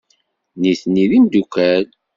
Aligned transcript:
Nitni 0.59 1.05
d 1.09 1.11
imeddukal? 1.17 1.83